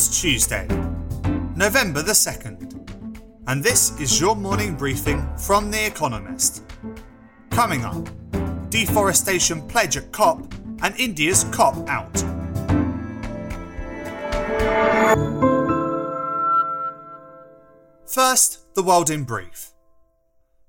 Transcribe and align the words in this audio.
It's 0.00 0.18
Tuesday, 0.18 0.66
November 1.56 2.00
the 2.00 2.12
2nd, 2.12 2.88
and 3.48 3.62
this 3.62 4.00
is 4.00 4.18
your 4.18 4.34
morning 4.34 4.74
briefing 4.74 5.28
from 5.36 5.70
The 5.70 5.86
Economist. 5.86 6.64
Coming 7.50 7.84
up, 7.84 8.08
deforestation 8.70 9.60
pledge 9.68 9.98
at 9.98 10.10
COP 10.10 10.54
and 10.82 10.98
India's 10.98 11.44
COP 11.52 11.86
out. 11.86 12.16
First, 18.06 18.74
the 18.74 18.82
world 18.82 19.10
in 19.10 19.24
brief. 19.24 19.72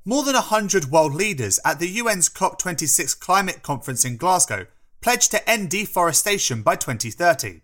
More 0.03 0.23
than 0.23 0.33
100 0.33 0.91
world 0.91 1.15
leaders 1.15 1.57
at 1.63 1.79
the 1.79 1.99
UN's 1.99 2.27
COP26 2.27 3.17
climate 3.17 3.63
conference 3.63 4.03
in 4.03 4.17
Glasgow 4.17 4.65
pledged 4.99 5.31
to 5.31 5.49
end 5.49 5.69
deforestation 5.69 6.63
by 6.63 6.75
2030. 6.75 7.61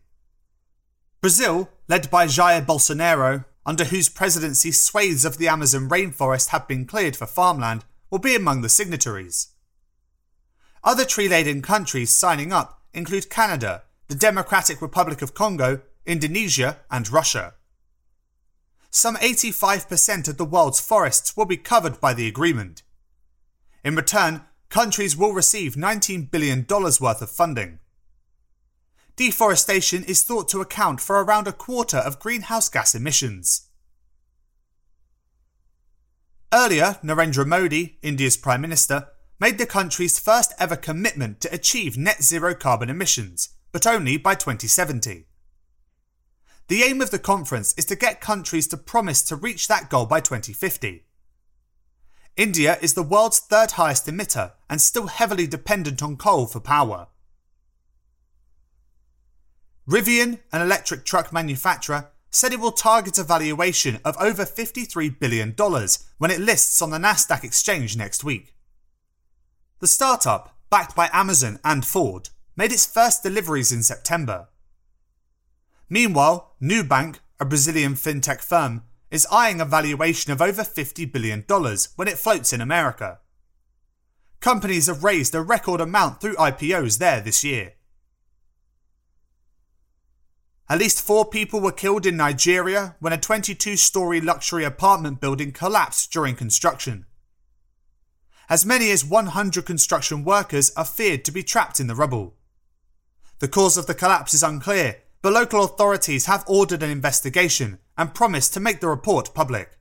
Brazil, 1.22 1.70
led 1.88 2.10
by 2.12 2.28
Jair 2.28 2.66
Bolsonaro, 2.66 3.46
under 3.66 3.86
whose 3.86 4.10
presidency 4.10 4.72
swathes 4.72 5.26
of 5.26 5.38
the 5.38 5.48
Amazon 5.48 5.90
rainforest 5.90 6.50
have 6.50 6.68
been 6.68 6.86
cleared 6.86 7.16
for 7.16 7.26
farmland, 7.26 7.84
will 8.10 8.20
be 8.20 8.36
among 8.36 8.62
the 8.62 8.70
signatories. 8.70 9.50
Other 10.84 11.06
tree 11.06 11.28
laden 11.28 11.62
countries 11.62 12.16
signing 12.16 12.54
up 12.54 12.82
include 12.94 13.30
Canada, 13.30 13.84
the 14.08 14.16
Democratic 14.16 14.82
Republic 14.82 15.22
of 15.22 15.34
Congo, 15.34 15.82
Indonesia, 16.06 16.78
and 16.90 17.10
Russia. 17.12 17.56
Some 18.90 19.18
85% 19.18 20.30
of 20.30 20.38
the 20.38 20.46
world's 20.46 20.80
forests 20.80 21.36
will 21.36 21.46
be 21.46 21.58
covered 21.58 22.00
by 22.00 22.14
the 22.14 22.28
agreement. 22.28 22.84
In 23.84 23.96
return, 23.96 24.42
countries 24.70 25.18
will 25.18 25.34
receive 25.34 25.76
$19 25.76 26.32
billion 26.32 26.66
worth 26.70 27.22
of 27.22 27.30
funding. 27.30 27.80
Deforestation 29.18 30.04
is 30.04 30.22
thought 30.22 30.48
to 30.50 30.62
account 30.62 31.02
for 31.02 31.24
around 31.24 31.48
a 31.48 31.52
quarter 31.52 31.98
of 31.98 32.20
greenhouse 32.20 32.70
gas 32.70 32.94
emissions. 32.94 33.68
Earlier, 36.54 37.00
Narendra 37.04 37.44
Modi, 37.44 37.98
India's 38.04 38.38
Prime 38.38 38.62
Minister, 38.62 39.08
made 39.40 39.58
the 39.58 39.66
country's 39.66 40.20
first 40.20 40.54
ever 40.60 40.76
commitment 40.76 41.42
to 41.42 41.54
achieve 41.54 41.98
net 41.98 42.22
zero 42.24 42.54
carbon 42.54 42.92
emissions, 42.92 43.50
but 43.72 43.88
only 43.88 44.18
by 44.18 44.36
2070. 44.36 45.26
The 46.68 46.84
aim 46.84 47.02
of 47.02 47.10
the 47.10 47.18
conference 47.18 47.74
is 47.76 47.86
to 47.86 47.96
get 47.96 48.22
countries 48.22 48.68
to 48.68 48.78
promise 48.78 49.24
to 49.24 49.36
reach 49.36 49.68
that 49.68 49.90
goal 49.90 50.06
by 50.06 50.20
2050. 50.20 51.06
India 52.36 52.78
is 52.84 52.94
the 52.94 53.02
world's 53.02 53.40
third 53.40 53.72
highest 53.72 54.06
emitter 54.06 54.52
and 54.70 54.80
still 54.80 55.08
heavily 55.08 55.48
dependent 55.48 56.04
on 56.04 56.18
coal 56.18 56.46
for 56.46 56.60
power. 56.60 57.08
Rivian, 59.88 60.40
an 60.52 60.62
electric 60.62 61.06
truck 61.06 61.32
manufacturer, 61.32 62.10
said 62.30 62.52
it 62.52 62.60
will 62.60 62.72
target 62.74 63.18
a 63.18 63.24
valuation 63.24 64.00
of 64.04 64.18
over 64.18 64.44
$53 64.44 65.18
billion 65.20 65.56
when 66.18 66.32
it 66.32 66.42
lists 66.42 66.82
on 66.82 66.90
the 66.90 66.98
Nasdaq 66.98 67.44
exchange 67.44 67.96
next 67.96 68.24
week. 68.24 68.54
The 69.80 69.88
startup, 69.88 70.58
backed 70.70 70.96
by 70.96 71.10
Amazon 71.14 71.60
and 71.64 71.86
Ford, 71.86 72.30
made 72.56 72.74
its 72.74 72.86
first 72.86 73.24
deliveries 73.24 73.72
in 73.72 73.82
September. 73.82 74.50
Meanwhile, 75.90 76.56
Nubank, 76.62 77.20
a 77.40 77.46
Brazilian 77.46 77.94
fintech 77.94 78.42
firm, 78.42 78.84
is 79.10 79.28
eyeing 79.32 79.62
a 79.62 79.66
valuation 79.66 80.34
of 80.34 80.42
over 80.42 80.64
$50 80.64 81.10
billion 81.12 81.46
when 81.96 82.08
it 82.10 82.18
floats 82.18 82.52
in 82.52 82.60
America. 82.60 83.20
Companies 84.42 84.88
have 84.88 85.04
raised 85.04 85.34
a 85.34 85.42
record 85.42 85.80
amount 85.80 86.20
through 86.20 86.36
IPOs 86.36 86.98
there 86.98 87.22
this 87.22 87.44
year. 87.44 87.74
At 90.70 90.80
least 90.80 91.02
four 91.02 91.26
people 91.26 91.62
were 91.62 91.72
killed 91.72 92.06
in 92.06 92.18
Nigeria 92.18 92.96
when 93.00 93.14
a 93.14 93.18
22 93.18 93.78
story 93.78 94.20
luxury 94.20 94.66
apartment 94.66 95.22
building 95.22 95.54
collapsed 95.54 96.12
during 96.12 96.36
construction. 96.36 97.06
As 98.50 98.66
many 98.66 98.92
as 98.92 99.06
100 99.06 99.66
construction 99.66 100.24
workers 100.24 100.72
are 100.76 100.86
feared 100.86 101.24
to 101.26 101.32
be 101.32 101.44
trapped 101.44 101.80
in 101.80 101.88
the 101.88 101.96
rubble. 101.96 102.36
The 103.40 103.48
cause 103.48 103.78
of 103.78 103.88
the 103.88 103.94
collapse 103.94 104.34
is 104.34 104.44
unclear, 104.44 104.98
but 105.22 105.34
local 105.34 105.64
authorities 105.64 106.26
have 106.26 106.44
ordered 106.48 106.84
an 106.84 106.90
investigation 106.90 107.80
and 107.98 108.14
promised 108.14 108.54
to 108.54 108.60
make 108.60 108.80
the 108.80 108.88
report 108.88 109.34
public. 109.34 109.78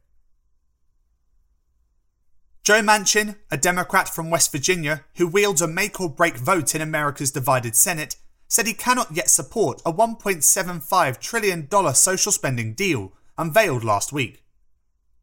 Joe 2.62 2.82
Manchin, 2.82 3.36
a 3.50 3.56
Democrat 3.56 4.08
from 4.08 4.30
West 4.30 4.50
Virginia 4.50 5.04
who 5.16 5.28
wields 5.28 5.62
a 5.62 5.68
make 5.68 6.00
or 6.00 6.10
break 6.10 6.36
vote 6.36 6.74
in 6.74 6.80
America's 6.80 7.30
divided 7.30 7.76
Senate, 7.76 8.16
said 8.48 8.66
he 8.66 8.74
cannot 8.74 9.14
yet 9.14 9.28
support 9.28 9.82
a 9.84 9.92
$1.75 9.92 11.20
trillion 11.20 11.94
social 11.94 12.32
spending 12.32 12.74
deal 12.74 13.12
unveiled 13.36 13.84
last 13.84 14.12
week. 14.12 14.44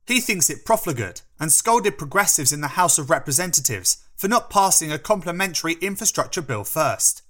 He 0.05 0.19
thinks 0.19 0.49
it 0.49 0.65
profligate 0.65 1.21
and 1.39 1.51
scolded 1.51 1.97
progressives 1.97 2.51
in 2.51 2.61
the 2.61 2.69
House 2.69 2.97
of 2.97 3.09
Representatives 3.09 4.03
for 4.15 4.27
not 4.27 4.49
passing 4.49 4.91
a 4.91 4.99
complementary 4.99 5.73
infrastructure 5.75 6.41
bill 6.41 6.63
first. 6.63 7.21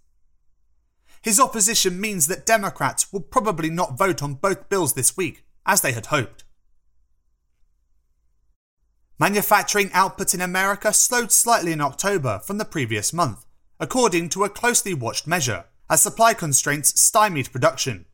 His 1.22 1.40
opposition 1.40 2.02
means 2.02 2.28
that 2.28 2.46
Democrats 2.46 3.14
will 3.14 3.22
probably 3.22 3.70
not 3.70 3.98
vote 3.98 4.22
on 4.22 4.36
both 4.36 4.70
bills 4.70 4.94
this 4.94 5.16
week, 5.16 5.46
as 5.66 5.82
they 5.82 5.94
had 5.94 6.08
hoped. 6.08 6.44
Manufacturing 9.20 9.90
output 9.94 10.34
in 10.34 10.42
America 10.42 10.92
slowed 10.92 11.32
slightly 11.32 11.72
in 11.72 11.80
October 11.80 12.40
from 12.40 12.58
the 12.58 12.66
previous 12.66 13.14
month, 13.14 13.46
according 13.80 14.28
to 14.30 14.44
a 14.44 14.50
closely 14.50 14.94
watched 14.94 15.28
measure 15.28 15.66
as 15.90 16.02
supply 16.02 16.34
constraints 16.34 17.00
stymied 17.00 17.52
production. 17.52 18.06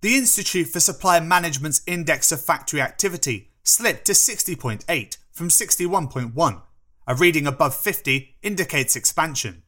The 0.00 0.16
Institute 0.16 0.68
for 0.68 0.80
Supply 0.80 1.20
Management's 1.20 1.82
Index 1.86 2.32
of 2.32 2.44
Factory 2.44 2.80
Activity 2.80 3.50
slipped 3.62 4.06
to 4.06 4.12
60.8 4.12 5.16
from 5.30 5.48
61.1. 5.48 6.62
A 7.06 7.14
reading 7.14 7.46
above 7.46 7.76
50 7.76 8.36
indicates 8.42 8.96
expansion. 8.96 9.62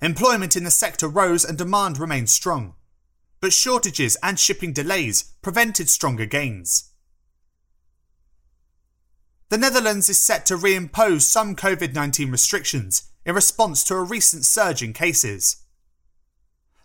Employment 0.00 0.56
in 0.56 0.64
the 0.64 0.70
sector 0.70 1.08
rose 1.08 1.44
and 1.44 1.58
demand 1.58 1.98
remained 1.98 2.30
strong, 2.30 2.74
but 3.40 3.52
shortages 3.52 4.16
and 4.22 4.38
shipping 4.38 4.72
delays 4.72 5.34
prevented 5.42 5.88
stronger 5.90 6.26
gains. 6.26 6.90
The 9.48 9.58
Netherlands 9.58 10.08
is 10.08 10.20
set 10.20 10.44
to 10.46 10.56
reimpose 10.56 11.22
some 11.22 11.56
COVID 11.56 11.94
19 11.94 12.30
restrictions 12.30 13.10
in 13.28 13.34
response 13.34 13.84
to 13.84 13.94
a 13.94 14.02
recent 14.02 14.42
surge 14.46 14.82
in 14.82 14.94
cases. 14.94 15.62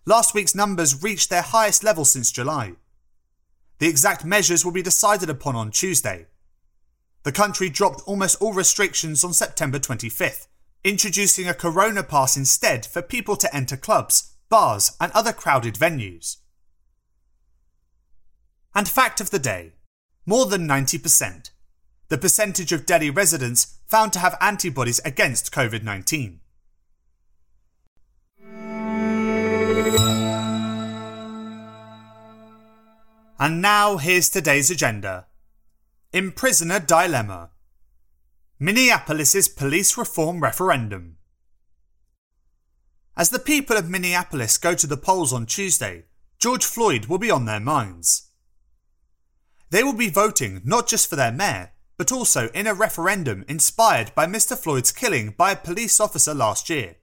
Last 0.05 0.33
week's 0.33 0.53
numbers 0.53 1.01
reached 1.01 1.29
their 1.29 1.41
highest 1.41 1.85
level 1.85 2.03
since 2.03 2.33
July. 2.33 2.73
The 3.79 3.87
exact 3.87 4.25
measures 4.25 4.65
will 4.65 4.73
be 4.73 4.81
decided 4.81 5.29
upon 5.29 5.55
on 5.55 5.71
Tuesday. 5.71 6.27
The 7.23 7.31
country 7.31 7.69
dropped 7.69 8.01
almost 8.05 8.41
all 8.41 8.51
restrictions 8.51 9.23
on 9.23 9.31
September 9.31 9.79
25th, 9.79 10.47
introducing 10.83 11.47
a 11.47 11.53
corona 11.53 12.03
pass 12.03 12.35
instead 12.35 12.85
for 12.85 13.01
people 13.01 13.37
to 13.37 13.55
enter 13.55 13.77
clubs, 13.77 14.35
bars, 14.49 14.97
and 14.99 15.13
other 15.13 15.31
crowded 15.31 15.75
venues. 15.75 16.39
And 18.75 18.89
fact 18.89 19.21
of 19.21 19.29
the 19.29 19.39
day 19.39 19.75
more 20.25 20.45
than 20.45 20.67
90% 20.67 21.51
the 22.13 22.17
percentage 22.19 22.71
of 22.71 22.85
Delhi 22.85 23.09
residents 23.09 23.79
found 23.87 24.13
to 24.13 24.19
have 24.19 24.37
antibodies 24.39 25.01
against 25.03 25.51
COVID 25.51 25.81
19. 25.81 26.41
And 33.39 33.63
now 33.63 33.97
here's 33.97 34.29
today's 34.29 34.69
agenda 34.69 35.25
Imprisoner 36.13 36.79
Dilemma 36.79 37.49
Minneapolis's 38.59 39.47
Police 39.47 39.97
Reform 39.97 40.43
Referendum. 40.43 41.17
As 43.17 43.31
the 43.31 43.39
people 43.39 43.75
of 43.75 43.89
Minneapolis 43.89 44.59
go 44.59 44.75
to 44.75 44.85
the 44.85 44.97
polls 44.97 45.33
on 45.33 45.47
Tuesday, 45.47 46.03
George 46.37 46.63
Floyd 46.63 47.07
will 47.07 47.17
be 47.17 47.31
on 47.31 47.45
their 47.45 47.59
minds. 47.59 48.29
They 49.71 49.81
will 49.83 49.93
be 49.93 50.09
voting 50.09 50.61
not 50.63 50.87
just 50.87 51.09
for 51.09 51.15
their 51.15 51.31
mayor, 51.31 51.72
but 51.97 52.11
also 52.11 52.49
in 52.49 52.67
a 52.67 52.73
referendum 52.73 53.45
inspired 53.47 54.13
by 54.15 54.25
Mr. 54.25 54.57
Floyd's 54.57 54.91
killing 54.91 55.33
by 55.37 55.51
a 55.51 55.55
police 55.55 55.99
officer 55.99 56.33
last 56.33 56.69
year. 56.69 56.95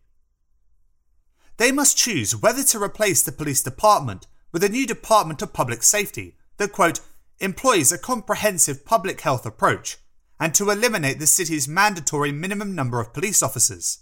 They 1.57 1.73
must 1.73 1.97
choose 1.97 2.35
whether 2.35 2.65
to 2.65 2.83
replace 2.83 3.23
the 3.23 3.33
police 3.33 3.63
department 3.63 4.27
with 4.53 4.65
a 4.65 4.69
new 4.69 4.87
Department 4.87 5.43
of 5.43 5.53
Public 5.53 5.83
Safety 5.83 6.37
that, 6.57 6.73
quote, 6.73 7.01
employs 7.39 7.93
a 7.93 7.99
comprehensive 7.99 8.85
public 8.85 9.21
health 9.21 9.47
approach 9.47 9.99
and 10.39 10.55
to 10.55 10.71
eliminate 10.71 11.19
the 11.19 11.27
city's 11.27 11.69
mandatory 11.69 12.33
minimum 12.33 12.75
number 12.75 13.01
of 13.01 13.13
police 13.13 13.43
officers. 13.43 13.99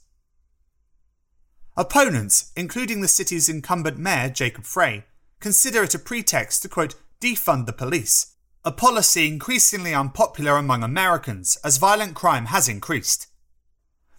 Opponents, 1.77 2.53
including 2.57 3.01
the 3.01 3.09
city's 3.09 3.49
incumbent 3.49 3.99
mayor, 3.99 4.31
Jacob 4.31 4.65
Frey, 4.65 5.05
consider 5.41 5.83
it 5.83 5.95
a 5.95 5.99
pretext 5.99 6.63
to, 6.63 6.69
quote, 6.69 6.95
defund 7.21 7.67
the 7.67 7.73
police 7.73 8.35
a 8.65 8.73
policy 8.73 9.27
increasingly 9.27 9.95
unpopular 9.95 10.57
among 10.57 10.83
Americans 10.83 11.57
as 11.65 11.77
violent 11.77 12.15
crime 12.15 12.47
has 12.47 12.69
increased. 12.69 13.29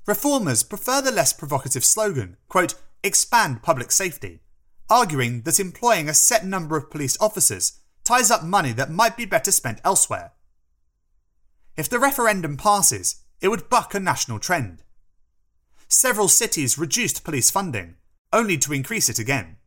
Reformers 0.05 0.63
prefer 0.63 1.01
the 1.01 1.11
less 1.11 1.33
provocative 1.33 1.85
slogan, 1.85 2.37
quote, 2.47 2.73
expand 3.03 3.61
public 3.61 3.91
safety, 3.91 4.41
arguing 4.89 5.41
that 5.43 5.59
employing 5.59 6.09
a 6.09 6.13
set 6.13 6.45
number 6.45 6.75
of 6.75 6.89
police 6.89 7.17
officers 7.21 7.79
ties 8.03 8.31
up 8.31 8.43
money 8.43 8.71
that 8.71 8.89
might 8.89 9.15
be 9.15 9.25
better 9.25 9.51
spent 9.51 9.79
elsewhere. 9.83 10.31
If 11.77 11.87
the 11.89 11.99
referendum 11.99 12.57
passes, 12.57 13.21
it 13.39 13.49
would 13.49 13.69
buck 13.69 13.93
a 13.93 13.99
national 13.99 14.39
trend. 14.39 14.83
Several 15.87 16.27
cities 16.27 16.77
reduced 16.77 17.23
police 17.23 17.51
funding, 17.51 17.95
only 18.33 18.57
to 18.57 18.73
increase 18.73 19.09
it 19.09 19.19
again. 19.19 19.57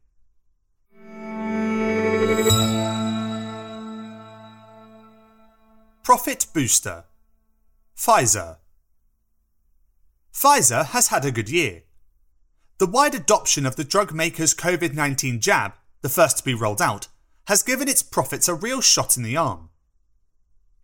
Profit 6.13 6.45
Booster 6.53 7.05
Pfizer 7.97 8.59
Pfizer 10.31 10.85
has 10.85 11.09
had 11.09 11.25
a 11.25 11.33
good 11.33 11.49
year. 11.49 11.85
The 12.77 12.87
wide 12.87 13.15
adoption 13.15 13.65
of 13.65 13.77
the 13.77 13.83
drug 13.83 14.13
maker's 14.13 14.53
COVID 14.53 14.93
19 14.93 15.41
jab, 15.41 15.73
the 16.03 16.11
first 16.11 16.37
to 16.37 16.45
be 16.45 16.53
rolled 16.53 16.83
out, 16.83 17.09
has 17.47 17.63
given 17.63 17.89
its 17.89 18.03
profits 18.03 18.47
a 18.47 18.53
real 18.53 18.83
shot 18.83 19.17
in 19.17 19.23
the 19.23 19.39
arm. 19.39 19.71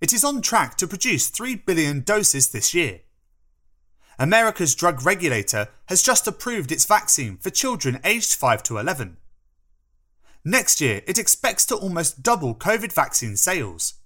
It 0.00 0.14
is 0.14 0.24
on 0.24 0.40
track 0.40 0.78
to 0.78 0.86
produce 0.86 1.28
3 1.28 1.56
billion 1.56 2.00
doses 2.00 2.48
this 2.48 2.72
year. 2.72 3.00
America's 4.18 4.74
drug 4.74 5.04
regulator 5.04 5.68
has 5.90 6.02
just 6.02 6.26
approved 6.26 6.72
its 6.72 6.86
vaccine 6.86 7.36
for 7.36 7.50
children 7.50 8.00
aged 8.02 8.34
5 8.34 8.62
to 8.62 8.78
11. 8.78 9.18
Next 10.42 10.80
year, 10.80 11.02
it 11.06 11.18
expects 11.18 11.66
to 11.66 11.76
almost 11.76 12.22
double 12.22 12.54
COVID 12.54 12.94
vaccine 12.94 13.36
sales. 13.36 13.97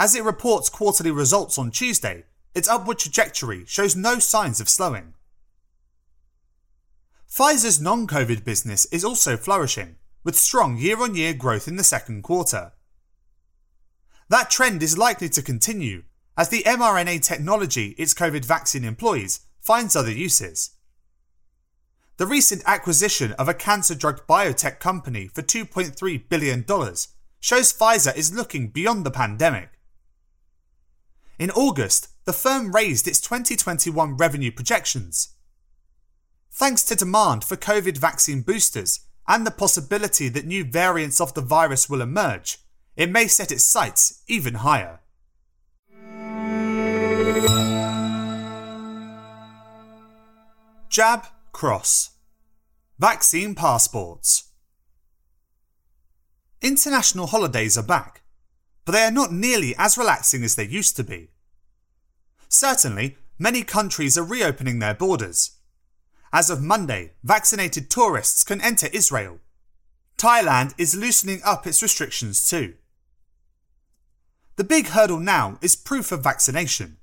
As 0.00 0.14
it 0.14 0.24
reports 0.24 0.70
quarterly 0.70 1.10
results 1.10 1.58
on 1.58 1.70
Tuesday, 1.70 2.24
its 2.54 2.70
upward 2.70 2.98
trajectory 2.98 3.66
shows 3.66 3.94
no 3.94 4.18
signs 4.18 4.58
of 4.58 4.66
slowing. 4.70 5.12
Pfizer's 7.30 7.82
non 7.82 8.06
COVID 8.06 8.42
business 8.42 8.86
is 8.86 9.04
also 9.04 9.36
flourishing, 9.36 9.96
with 10.24 10.36
strong 10.36 10.78
year 10.78 11.02
on 11.02 11.14
year 11.14 11.34
growth 11.34 11.68
in 11.68 11.76
the 11.76 11.84
second 11.84 12.22
quarter. 12.22 12.72
That 14.30 14.48
trend 14.48 14.82
is 14.82 14.96
likely 14.96 15.28
to 15.28 15.42
continue 15.42 16.04
as 16.34 16.48
the 16.48 16.62
mRNA 16.62 17.22
technology 17.22 17.88
its 17.98 18.14
COVID 18.14 18.46
vaccine 18.46 18.86
employs 18.86 19.40
finds 19.60 19.94
other 19.94 20.10
uses. 20.10 20.70
The 22.16 22.26
recent 22.26 22.62
acquisition 22.64 23.32
of 23.32 23.50
a 23.50 23.54
cancer 23.68 23.94
drug 23.94 24.26
biotech 24.26 24.78
company 24.78 25.26
for 25.26 25.42
$2.3 25.42 26.26
billion 26.30 26.64
shows 27.38 27.70
Pfizer 27.74 28.16
is 28.16 28.34
looking 28.34 28.68
beyond 28.68 29.04
the 29.04 29.10
pandemic. 29.10 29.76
In 31.40 31.50
August, 31.52 32.08
the 32.26 32.34
firm 32.34 32.70
raised 32.70 33.08
its 33.08 33.18
2021 33.18 34.18
revenue 34.18 34.52
projections. 34.52 35.36
Thanks 36.52 36.84
to 36.84 36.94
demand 36.94 37.44
for 37.44 37.56
COVID 37.56 37.96
vaccine 37.96 38.42
boosters 38.42 39.06
and 39.26 39.46
the 39.46 39.50
possibility 39.50 40.28
that 40.28 40.44
new 40.44 40.64
variants 40.64 41.18
of 41.18 41.32
the 41.32 41.40
virus 41.40 41.88
will 41.88 42.02
emerge, 42.02 42.58
it 42.94 43.10
may 43.10 43.26
set 43.26 43.50
its 43.50 43.64
sights 43.64 44.22
even 44.28 44.56
higher. 44.56 45.00
Jab 50.90 51.26
Cross 51.52 52.10
Vaccine 52.98 53.54
Passports 53.54 54.50
International 56.60 57.28
holidays 57.28 57.78
are 57.78 57.82
back, 57.82 58.19
but 58.90 58.96
they 58.96 59.04
are 59.04 59.12
not 59.12 59.32
nearly 59.32 59.72
as 59.78 59.96
relaxing 59.96 60.42
as 60.42 60.56
they 60.56 60.66
used 60.66 60.96
to 60.96 61.04
be. 61.04 61.28
Certainly, 62.48 63.16
many 63.38 63.62
countries 63.62 64.18
are 64.18 64.24
reopening 64.24 64.80
their 64.80 64.94
borders. 64.94 65.52
As 66.32 66.50
of 66.50 66.60
Monday, 66.60 67.12
vaccinated 67.22 67.88
tourists 67.88 68.42
can 68.42 68.60
enter 68.60 68.88
Israel. 68.92 69.38
Thailand 70.18 70.74
is 70.76 70.96
loosening 70.96 71.40
up 71.44 71.68
its 71.68 71.84
restrictions 71.84 72.42
too. 72.50 72.74
The 74.56 74.64
big 74.64 74.88
hurdle 74.88 75.20
now 75.20 75.60
is 75.62 75.76
proof 75.76 76.10
of 76.10 76.24
vaccination. 76.24 76.96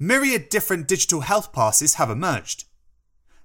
Myriad 0.00 0.48
different 0.48 0.88
digital 0.88 1.20
health 1.20 1.52
passes 1.52 1.94
have 1.94 2.10
emerged. 2.10 2.64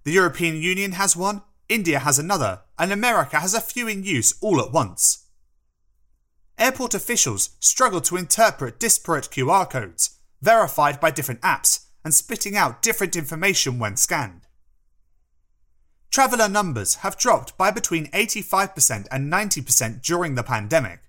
The 0.06 0.12
European 0.13 0.56
Union 0.56 0.94
has 0.94 1.16
one, 1.16 1.44
India 1.69 2.00
has 2.00 2.18
another, 2.18 2.62
and 2.80 2.92
America 2.92 3.40
has 3.40 3.54
a 3.54 3.62
few 3.62 3.88
in 3.88 4.04
use 4.04 4.33
all 4.42 4.60
at 4.60 4.72
once. 4.72 5.27
Airport 6.57 6.94
officials 6.94 7.51
struggle 7.59 8.01
to 8.01 8.18
interpret 8.18 8.80
disparate 8.80 9.30
QR 9.30 9.69
codes 9.69 10.18
verified 10.42 11.00
by 11.00 11.12
different 11.12 11.42
apps, 11.42 11.86
and 12.04 12.13
spitting 12.13 12.56
out 12.56 12.81
different 12.81 13.15
information 13.15 13.80
when 13.80 13.98
scanned. 13.98 14.42
Traveller 16.09 16.48
numbers 16.48 16.95
have 16.95 17.18
dropped 17.18 17.57
by 17.57 17.69
between 17.69 18.09
85% 18.12 19.07
and 19.12 19.31
90% 19.31 20.01
during 20.01 20.36
the 20.36 20.44
pandemic. 20.44 21.01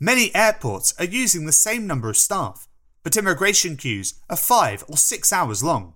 Many 0.00 0.34
airports 0.34 0.94
are 0.98 1.04
using 1.04 1.44
the 1.44 1.52
same 1.52 1.86
number 1.86 2.08
of 2.08 2.16
staff, 2.16 2.68
but 3.02 3.16
immigration 3.16 3.76
queues 3.76 4.14
are 4.30 4.36
five 4.36 4.84
or 4.88 4.96
six 4.96 5.32
hours 5.32 5.62
long. 5.62 5.94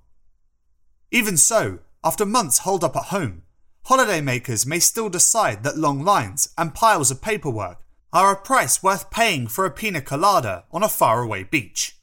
Even 1.10 1.36
so, 1.36 1.78
after 2.04 2.26
months 2.26 2.58
holed 2.58 2.84
up 2.84 2.96
at 2.96 3.04
home, 3.04 3.42
holidaymakers 3.86 4.66
may 4.66 4.78
still 4.78 5.08
decide 5.08 5.62
that 5.62 5.78
long 5.78 6.04
lines 6.04 6.52
and 6.58 6.74
piles 6.74 7.10
of 7.10 7.22
paperwork 7.22 7.81
are 8.12 8.32
a 8.32 8.36
price 8.36 8.82
worth 8.82 9.10
paying 9.10 9.46
for 9.46 9.64
a 9.64 9.70
pina 9.70 10.00
colada 10.02 10.64
on 10.70 10.82
a 10.82 10.88
faraway 10.88 11.44
beach. 11.44 11.96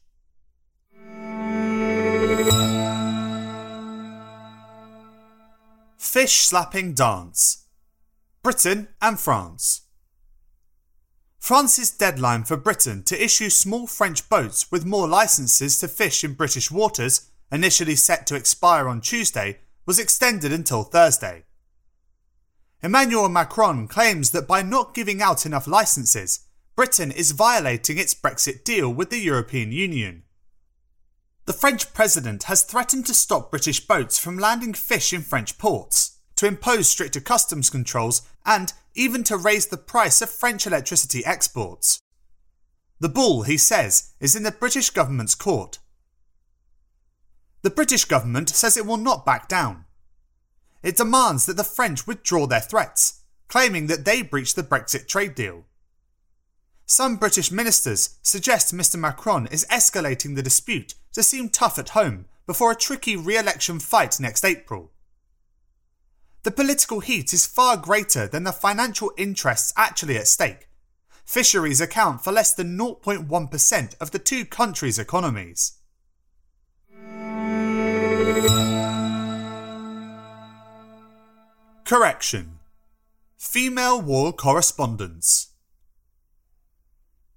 Fish 5.98 6.38
slapping 6.38 6.94
dance. 6.94 7.66
Britain 8.42 8.88
and 9.02 9.20
France. 9.20 9.82
France's 11.40 11.92
deadline 11.92 12.44
for 12.44 12.58
Britain 12.58 13.04
to 13.04 13.24
issue 13.24 13.50
small 13.50 13.86
French 13.86 14.28
boats 14.28 14.72
with 14.72 14.86
more 14.86 15.08
licenses 15.08 15.78
to 15.80 15.88
fish 15.88 16.24
in 16.24 16.34
British 16.34 16.72
waters, 16.72 17.30
initially 17.52 17.96
set 17.96 18.26
to 18.28 18.36
expire 18.36 18.88
on 18.88 19.02
Tuesday, 19.02 19.60
was 19.86 20.00
extended 20.00 20.52
until 20.52 20.84
Thursday. 20.84 21.44
Emmanuel 22.82 23.28
Macron 23.28 23.88
claims 23.88 24.32
that 24.32 24.48
by 24.48 24.62
not 24.62 24.94
giving 24.94 25.22
out 25.22 25.46
enough 25.46 25.68
licenses, 25.68 26.48
Britain 26.78 27.12
is 27.12 27.32
violating 27.32 27.98
its 27.98 28.16
Brexit 28.16 28.64
deal 28.64 28.90
with 28.90 29.10
the 29.10 29.20
European 29.20 29.74
Union. 29.74 30.24
The 31.46 31.52
French 31.52 31.94
president 31.94 32.44
has 32.44 32.64
threatened 32.64 33.06
to 33.08 33.14
stop 33.14 33.52
British 33.52 33.86
boats 33.86 34.18
from 34.18 34.38
landing 34.38 34.74
fish 34.74 35.12
in 35.12 35.22
French 35.22 35.58
ports, 35.58 36.20
to 36.38 36.48
impose 36.48 36.90
stricter 36.90 37.20
customs 37.20 37.70
controls, 37.70 38.22
and 38.46 38.72
even 38.96 39.26
to 39.26 39.36
raise 39.36 39.66
the 39.66 39.78
price 39.78 40.22
of 40.22 40.30
French 40.30 40.66
electricity 40.66 41.26
exports. 41.26 42.00
The 43.02 43.10
ball, 43.10 43.44
he 43.44 43.58
says, 43.58 44.14
is 44.22 44.38
in 44.38 44.44
the 44.44 44.52
British 44.52 44.90
government's 44.90 45.36
court. 45.36 45.80
The 47.62 47.70
British 47.70 48.06
government 48.06 48.50
says 48.50 48.78
it 48.78 48.86
will 48.86 48.98
not 48.98 49.26
back 49.26 49.50
down. 49.50 49.84
It 50.82 50.98
demands 50.98 51.46
that 51.46 51.58
the 51.58 51.64
French 51.64 52.08
withdraw 52.08 52.48
their 52.48 52.62
threats, 52.62 53.22
claiming 53.48 53.88
that 53.88 54.06
they 54.06 54.22
breached 54.22 54.56
the 54.56 54.64
Brexit 54.64 55.08
trade 55.08 55.36
deal. 55.36 55.66
Some 56.86 57.18
British 57.18 57.52
ministers 57.52 58.18
suggest 58.22 58.74
Mr 58.74 58.98
Macron 58.98 59.48
is 59.48 59.66
escalating 59.70 60.36
the 60.36 60.42
dispute 60.42 60.96
to 61.14 61.22
seem 61.22 61.50
tough 61.50 61.78
at 61.78 61.90
home 61.90 62.26
before 62.48 62.72
a 62.72 62.76
tricky 62.76 63.16
re 63.16 63.38
election 63.38 63.80
fight 63.80 64.20
next 64.20 64.44
April. 64.44 64.92
The 66.44 66.52
political 66.52 67.02
heat 67.02 67.34
is 67.34 67.46
far 67.46 67.76
greater 67.78 68.26
than 68.28 68.44
the 68.44 68.52
financial 68.52 69.12
interests 69.18 69.74
actually 69.76 70.18
at 70.18 70.28
stake. 70.28 70.70
Fisheries 71.26 71.82
account 71.82 72.24
for 72.24 72.32
less 72.32 72.54
than 72.54 72.76
0.1% 72.76 73.96
of 74.00 74.12
the 74.12 74.18
two 74.18 74.46
countries' 74.46 74.98
economies. 74.98 75.74
Correction 81.90 82.60
Female 83.36 84.00
War 84.00 84.32
Correspondents 84.32 85.54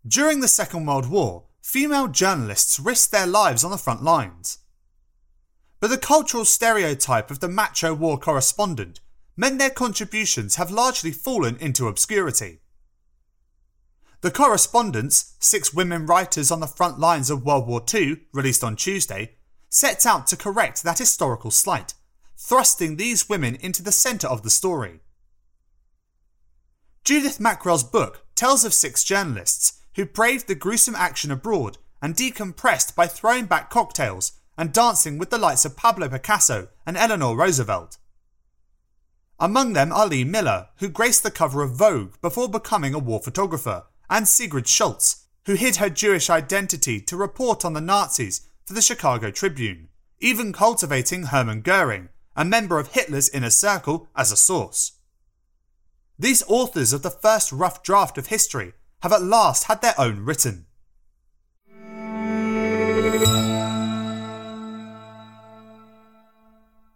During 0.06 0.40
the 0.40 0.46
Second 0.46 0.84
World 0.84 1.08
War, 1.08 1.44
female 1.62 2.06
journalists 2.06 2.78
risked 2.78 3.12
their 3.12 3.26
lives 3.26 3.64
on 3.64 3.70
the 3.70 3.78
front 3.78 4.02
lines. 4.02 4.58
But 5.80 5.88
the 5.88 5.96
cultural 5.96 6.44
stereotype 6.44 7.30
of 7.30 7.40
the 7.40 7.48
macho 7.48 7.94
war 7.94 8.18
correspondent 8.18 9.00
meant 9.38 9.58
their 9.58 9.70
contributions 9.70 10.56
have 10.56 10.70
largely 10.70 11.12
fallen 11.12 11.56
into 11.56 11.88
obscurity. 11.88 12.58
The 14.20 14.30
Correspondents, 14.30 15.34
six 15.40 15.72
women 15.72 16.04
writers 16.04 16.50
on 16.50 16.60
the 16.60 16.66
front 16.66 16.98
lines 16.98 17.30
of 17.30 17.42
World 17.42 17.66
War 17.66 17.82
II, 17.94 18.18
released 18.34 18.62
on 18.62 18.76
Tuesday, 18.76 19.36
sets 19.70 20.04
out 20.04 20.26
to 20.26 20.36
correct 20.36 20.82
that 20.82 20.98
historical 20.98 21.50
slight 21.50 21.94
thrusting 22.44 22.96
these 22.96 23.28
women 23.28 23.56
into 23.60 23.82
the 23.82 23.92
centre 23.92 24.26
of 24.26 24.42
the 24.42 24.50
story. 24.50 25.00
Judith 27.04 27.38
Mackrell's 27.38 27.84
book 27.84 28.26
tells 28.34 28.64
of 28.64 28.74
six 28.74 29.04
journalists 29.04 29.80
who 29.94 30.04
braved 30.04 30.48
the 30.48 30.54
gruesome 30.54 30.96
action 30.96 31.30
abroad 31.30 31.78
and 32.00 32.16
decompressed 32.16 32.96
by 32.96 33.06
throwing 33.06 33.46
back 33.46 33.70
cocktails 33.70 34.32
and 34.58 34.72
dancing 34.72 35.18
with 35.18 35.30
the 35.30 35.38
likes 35.38 35.64
of 35.64 35.76
Pablo 35.76 36.08
Picasso 36.08 36.68
and 36.84 36.96
Eleanor 36.96 37.36
Roosevelt. 37.36 37.98
Among 39.38 39.72
them 39.72 39.92
are 39.92 40.06
Lee 40.06 40.24
Miller, 40.24 40.68
who 40.78 40.88
graced 40.88 41.22
the 41.22 41.30
cover 41.30 41.62
of 41.62 41.76
Vogue 41.76 42.14
before 42.20 42.48
becoming 42.48 42.92
a 42.92 42.98
war 42.98 43.20
photographer, 43.20 43.84
and 44.10 44.26
Sigrid 44.26 44.68
Schultz, 44.68 45.26
who 45.46 45.54
hid 45.54 45.76
her 45.76 45.88
Jewish 45.88 46.28
identity 46.28 47.00
to 47.00 47.16
report 47.16 47.64
on 47.64 47.72
the 47.72 47.80
Nazis 47.80 48.48
for 48.64 48.74
the 48.74 48.82
Chicago 48.82 49.30
Tribune, 49.30 49.88
even 50.20 50.52
cultivating 50.52 51.24
Hermann 51.24 51.62
Goering, 51.62 52.08
a 52.36 52.44
member 52.44 52.78
of 52.78 52.92
Hitler's 52.92 53.28
inner 53.28 53.50
circle, 53.50 54.08
as 54.16 54.32
a 54.32 54.36
source. 54.36 54.92
These 56.18 56.42
authors 56.46 56.92
of 56.92 57.02
the 57.02 57.10
first 57.10 57.52
rough 57.52 57.82
draft 57.82 58.16
of 58.18 58.28
history 58.28 58.74
have 59.02 59.12
at 59.12 59.22
last 59.22 59.64
had 59.64 59.82
their 59.82 59.94
own 59.98 60.24
written. 60.24 60.66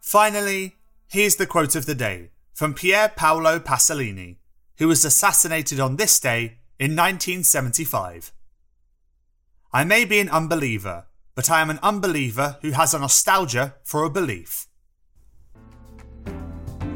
Finally, 0.00 0.76
here's 1.08 1.36
the 1.36 1.46
quote 1.46 1.74
of 1.74 1.86
the 1.86 1.94
day 1.94 2.30
from 2.54 2.72
Pier 2.72 3.12
Paolo 3.14 3.58
Pasolini, 3.58 4.36
who 4.78 4.88
was 4.88 5.04
assassinated 5.04 5.80
on 5.80 5.96
this 5.96 6.20
day 6.20 6.58
in 6.78 6.92
1975. 6.92 8.32
I 9.72 9.84
may 9.84 10.04
be 10.04 10.20
an 10.20 10.30
unbeliever, 10.30 11.06
but 11.34 11.50
I 11.50 11.60
am 11.60 11.70
an 11.70 11.80
unbeliever 11.82 12.58
who 12.62 12.70
has 12.70 12.94
a 12.94 12.98
nostalgia 12.98 13.74
for 13.82 14.04
a 14.04 14.10
belief. 14.10 14.68